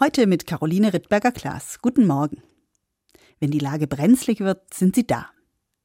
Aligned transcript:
Heute 0.00 0.28
mit 0.28 0.46
Caroline 0.46 0.92
Rittberger-Klaas. 0.92 1.80
Guten 1.82 2.06
Morgen. 2.06 2.40
Wenn 3.40 3.50
die 3.50 3.58
Lage 3.58 3.88
brenzlig 3.88 4.38
wird, 4.38 4.72
sind 4.72 4.94
sie 4.94 5.04
da. 5.04 5.26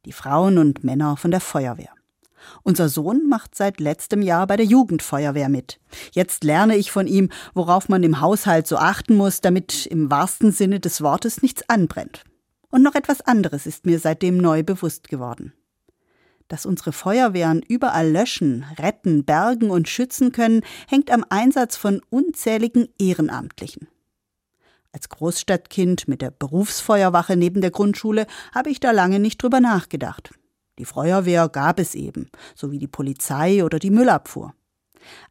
Die 0.06 0.12
Frauen 0.12 0.60
und 0.60 0.84
Männer 0.84 1.18
von 1.18 1.32
der 1.32 1.40
Feuerwehr. 1.40 1.90
Unser 2.62 2.90
Sohn 2.90 3.28
macht 3.28 3.56
seit 3.56 3.80
letztem 3.80 4.22
Jahr 4.22 4.46
bei 4.46 4.56
der 4.56 4.68
Jugendfeuerwehr 4.68 5.50
mit. 5.50 5.80
Jetzt 6.12 6.44
lerne 6.44 6.78
ich 6.78 6.92
von 6.92 7.08
ihm, 7.08 7.30
worauf 7.56 7.90
man 7.90 8.04
im 8.04 8.22
Haushalt 8.22 8.68
so 8.68 8.78
achten 8.78 9.16
muss, 9.16 9.42
damit 9.42 9.88
im 9.88 10.12
wahrsten 10.12 10.52
Sinne 10.52 10.80
des 10.80 11.02
Wortes 11.02 11.42
nichts 11.42 11.68
anbrennt. 11.68 12.24
Und 12.70 12.84
noch 12.84 12.94
etwas 12.94 13.22
anderes 13.22 13.66
ist 13.66 13.88
mir 13.88 13.98
seitdem 13.98 14.38
neu 14.38 14.62
bewusst 14.62 15.10
geworden 15.10 15.54
dass 16.50 16.68
unsere 16.68 16.92
Feuerwehren 16.92 17.64
überall 17.68 18.12
löschen, 18.12 18.64
retten, 18.78 19.26
bergen 19.26 19.72
und 19.72 19.90
schützen 19.90 20.32
können, 20.32 20.62
hängt 20.88 21.10
am 21.10 21.26
Einsatz 21.30 21.78
von 21.78 22.00
unzähligen 22.12 22.90
Ehrenamtlichen. 23.00 23.88
Als 24.94 25.10
Großstadtkind 25.10 26.08
mit 26.08 26.22
der 26.22 26.32
Berufsfeuerwache 26.32 27.36
neben 27.36 27.60
der 27.60 27.72
Grundschule 27.72 28.28
habe 28.56 28.70
ich 28.70 28.80
da 28.80 28.92
lange 28.92 29.20
nicht 29.20 29.44
drüber 29.44 29.60
nachgedacht. 29.60 30.30
Die 30.80 30.86
Feuerwehr 30.86 31.50
gab 31.50 31.80
es 31.80 31.96
eben, 31.96 32.30
so 32.56 32.72
wie 32.72 32.80
die 32.80 32.88
Polizei 32.88 33.66
oder 33.66 33.80
die 33.80 33.92
Müllabfuhr. 33.92 34.54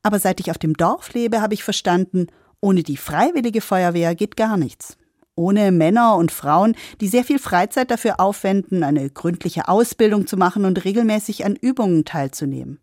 Aber 0.02 0.18
seit 0.18 0.40
ich 0.40 0.50
auf 0.50 0.58
dem 0.58 0.74
Dorf 0.74 1.14
lebe, 1.14 1.40
habe 1.40 1.54
ich 1.54 1.64
verstanden, 1.64 2.26
ohne 2.60 2.82
die 2.82 2.98
freiwillige 2.98 3.62
Feuerwehr 3.62 4.14
geht 4.14 4.36
gar 4.36 4.58
nichts 4.58 4.98
ohne 5.34 5.72
Männer 5.72 6.16
und 6.16 6.30
Frauen, 6.30 6.74
die 7.00 7.08
sehr 7.08 7.24
viel 7.24 7.38
Freizeit 7.38 7.90
dafür 7.90 8.20
aufwenden, 8.20 8.82
eine 8.82 9.08
gründliche 9.08 9.68
Ausbildung 9.68 10.26
zu 10.26 10.36
machen 10.36 10.64
und 10.64 10.84
regelmäßig 10.84 11.44
an 11.44 11.56
Übungen 11.56 12.04
teilzunehmen. 12.04 12.81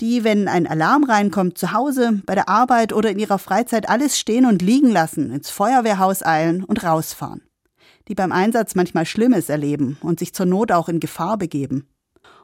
Die, 0.00 0.24
wenn 0.24 0.48
ein 0.48 0.66
Alarm 0.66 1.04
reinkommt, 1.04 1.58
zu 1.58 1.72
Hause, 1.72 2.22
bei 2.26 2.34
der 2.34 2.48
Arbeit 2.48 2.92
oder 2.92 3.10
in 3.10 3.18
ihrer 3.18 3.38
Freizeit 3.38 3.88
alles 3.88 4.18
stehen 4.18 4.46
und 4.46 4.62
liegen 4.62 4.90
lassen, 4.90 5.30
ins 5.30 5.50
Feuerwehrhaus 5.50 6.24
eilen 6.24 6.64
und 6.64 6.82
rausfahren. 6.82 7.42
Die 8.08 8.14
beim 8.14 8.32
Einsatz 8.32 8.74
manchmal 8.74 9.06
Schlimmes 9.06 9.48
erleben 9.48 9.98
und 10.00 10.18
sich 10.18 10.34
zur 10.34 10.46
Not 10.46 10.72
auch 10.72 10.88
in 10.88 10.98
Gefahr 10.98 11.38
begeben. 11.38 11.88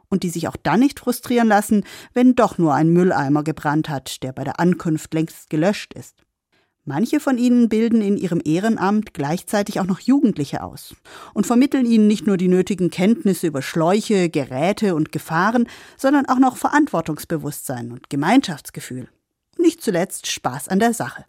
Und 0.09 0.23
die 0.23 0.31
sich 0.31 0.49
auch 0.49 0.57
dann 0.57 0.81
nicht 0.81 1.01
frustrieren 1.01 1.49
lassen, 1.49 1.85
wenn 2.15 2.35
doch 2.35 2.59
nur 2.59 2.75
ein 2.75 2.91
Mülleimer 2.91 3.43
gebrannt 3.43 3.89
hat, 3.89 4.23
der 4.23 4.33
bei 4.33 4.45
der 4.45 4.61
Ankunft 4.61 5.13
längst 5.13 5.51
gelöscht 5.51 5.93
ist. 5.95 6.25
Manche 6.89 7.21
von 7.21 7.37
ihnen 7.37 7.69
bilden 7.69 8.01
in 8.01 8.17
ihrem 8.17 8.41
Ehrenamt 8.43 9.13
gleichzeitig 9.13 9.79
auch 9.79 9.85
noch 9.85 10.01
Jugendliche 10.01 10.63
aus 10.63 10.97
und 11.35 11.47
vermitteln 11.47 11.85
ihnen 11.85 12.07
nicht 12.07 12.27
nur 12.27 12.39
die 12.39 12.49
nötigen 12.49 12.89
Kenntnisse 12.89 13.47
über 13.47 13.61
Schläuche, 13.61 14.31
Geräte 14.31 14.95
und 14.95 15.13
Gefahren, 15.13 15.69
sondern 15.99 16.27
auch 16.31 16.39
noch 16.39 16.57
Verantwortungsbewusstsein 16.57 17.93
und 17.93 18.09
Gemeinschaftsgefühl. 18.09 19.07
nicht 19.59 19.83
zuletzt 19.83 20.29
Spaß 20.29 20.69
an 20.69 20.79
der 20.79 20.95
Sache. 20.95 21.27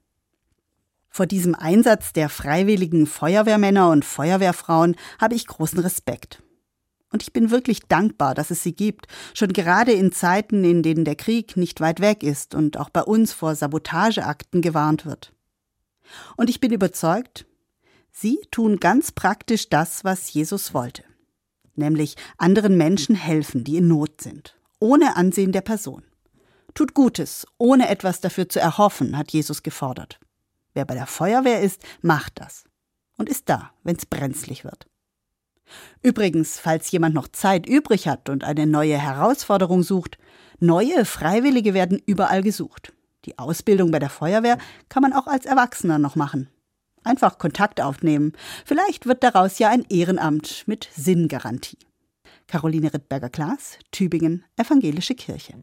Vor 1.09 1.25
diesem 1.25 1.55
Einsatz 1.55 2.13
der 2.13 2.29
freiwilligen 2.29 3.05
Feuerwehrmänner 3.05 3.89
und 3.89 4.05
Feuerwehrfrauen 4.05 4.95
habe 5.19 5.35
ich 5.35 5.45
großen 5.45 5.79
Respekt. 5.79 6.41
Und 7.11 7.21
ich 7.21 7.33
bin 7.33 7.51
wirklich 7.51 7.81
dankbar, 7.81 8.33
dass 8.33 8.49
es 8.49 8.63
sie 8.63 8.73
gibt, 8.73 9.07
schon 9.33 9.51
gerade 9.51 9.91
in 9.91 10.13
Zeiten, 10.13 10.63
in 10.63 10.83
denen 10.83 11.03
der 11.03 11.15
Krieg 11.15 11.57
nicht 11.57 11.81
weit 11.81 11.99
weg 11.99 12.23
ist 12.23 12.55
und 12.55 12.77
auch 12.77 12.89
bei 12.89 13.01
uns 13.01 13.33
vor 13.33 13.55
Sabotageakten 13.55 14.61
gewarnt 14.61 15.05
wird. 15.05 15.33
Und 16.37 16.49
ich 16.49 16.59
bin 16.59 16.71
überzeugt, 16.71 17.45
sie 18.11 18.39
tun 18.51 18.79
ganz 18.79 19.11
praktisch 19.11 19.69
das, 19.69 20.03
was 20.03 20.31
Jesus 20.33 20.73
wollte, 20.73 21.03
nämlich 21.75 22.15
anderen 22.37 22.77
Menschen 22.77 23.15
helfen, 23.15 23.63
die 23.63 23.77
in 23.77 23.87
Not 23.87 24.21
sind, 24.21 24.57
ohne 24.79 25.15
Ansehen 25.15 25.51
der 25.51 25.61
Person. 25.61 26.03
Tut 26.73 26.93
Gutes, 26.93 27.45
ohne 27.57 27.89
etwas 27.89 28.21
dafür 28.21 28.47
zu 28.47 28.59
erhoffen, 28.59 29.17
hat 29.17 29.31
Jesus 29.31 29.63
gefordert. 29.63 30.19
Wer 30.73 30.85
bei 30.85 30.93
der 30.93 31.07
Feuerwehr 31.07 31.61
ist, 31.61 31.81
macht 32.01 32.39
das 32.39 32.65
und 33.17 33.29
ist 33.29 33.49
da, 33.49 33.71
wenn's 33.83 34.05
brenzlig 34.05 34.63
wird. 34.63 34.87
Übrigens, 36.01 36.59
falls 36.59 36.89
jemand 36.91 37.13
noch 37.15 37.27
Zeit 37.27 37.67
übrig 37.67 38.07
hat 38.07 38.29
und 38.29 38.43
eine 38.43 38.65
neue 38.65 38.97
Herausforderung 38.97 39.83
sucht, 39.83 40.17
neue 40.59 41.05
Freiwillige 41.05 41.73
werden 41.73 42.01
überall 42.05 42.41
gesucht. 42.41 42.93
Die 43.25 43.37
Ausbildung 43.37 43.91
bei 43.91 43.99
der 43.99 44.09
Feuerwehr 44.09 44.57
kann 44.87 45.03
man 45.03 45.13
auch 45.13 45.27
als 45.27 45.45
Erwachsener 45.45 45.99
noch 45.99 46.15
machen. 46.15 46.49
Einfach 47.03 47.37
Kontakt 47.37 47.81
aufnehmen. 47.81 48.33
Vielleicht 48.65 49.05
wird 49.05 49.23
daraus 49.23 49.59
ja 49.59 49.69
ein 49.69 49.85
Ehrenamt 49.89 50.63
mit 50.67 50.89
Sinngarantie. 50.95 51.77
Caroline 52.47 52.93
Rittberger-Klaas, 52.93 53.77
Tübingen, 53.91 54.43
Evangelische 54.57 55.15
Kirche. 55.15 55.53